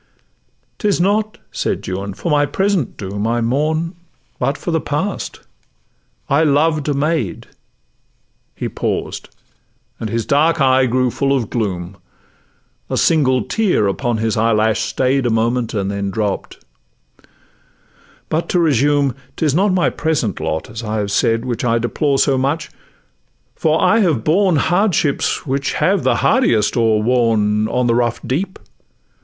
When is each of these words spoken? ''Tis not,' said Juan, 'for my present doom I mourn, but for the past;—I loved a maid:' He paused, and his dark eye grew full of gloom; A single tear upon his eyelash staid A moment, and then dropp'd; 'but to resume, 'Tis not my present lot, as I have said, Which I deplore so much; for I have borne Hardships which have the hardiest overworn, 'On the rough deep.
''Tis 0.79 0.99
not,' 0.99 1.37
said 1.51 1.87
Juan, 1.87 2.15
'for 2.15 2.31
my 2.31 2.47
present 2.47 2.97
doom 2.97 3.27
I 3.27 3.39
mourn, 3.39 3.93
but 4.39 4.57
for 4.57 4.71
the 4.71 4.81
past;—I 4.81 6.43
loved 6.43 6.89
a 6.89 6.95
maid:' 6.95 7.45
He 8.55 8.67
paused, 8.67 9.29
and 9.99 10.09
his 10.09 10.25
dark 10.25 10.59
eye 10.59 10.87
grew 10.87 11.11
full 11.11 11.37
of 11.37 11.51
gloom; 11.51 11.97
A 12.89 12.97
single 12.97 13.43
tear 13.43 13.85
upon 13.85 14.17
his 14.17 14.35
eyelash 14.35 14.79
staid 14.81 15.27
A 15.27 15.29
moment, 15.29 15.75
and 15.75 15.91
then 15.91 16.09
dropp'd; 16.09 16.57
'but 18.27 18.49
to 18.49 18.59
resume, 18.59 19.13
'Tis 19.35 19.53
not 19.53 19.71
my 19.71 19.91
present 19.91 20.39
lot, 20.39 20.67
as 20.67 20.81
I 20.83 20.97
have 20.97 21.11
said, 21.11 21.45
Which 21.45 21.63
I 21.63 21.77
deplore 21.77 22.17
so 22.17 22.39
much; 22.39 22.71
for 23.55 23.79
I 23.79 23.99
have 23.99 24.23
borne 24.23 24.55
Hardships 24.55 25.45
which 25.45 25.73
have 25.73 26.01
the 26.01 26.15
hardiest 26.15 26.75
overworn, 26.75 27.67
'On 27.67 27.85
the 27.85 27.93
rough 27.93 28.19
deep. 28.25 28.57